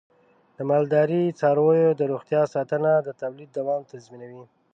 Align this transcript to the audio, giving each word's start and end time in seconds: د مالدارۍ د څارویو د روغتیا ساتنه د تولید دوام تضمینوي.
د 0.55 0.57
مالدارۍ 0.69 1.23
د 1.29 1.35
څارویو 1.39 1.91
د 1.99 2.01
روغتیا 2.11 2.41
ساتنه 2.53 2.91
د 3.01 3.07
تولید 3.21 3.49
دوام 3.57 3.81
تضمینوي. 3.91 4.43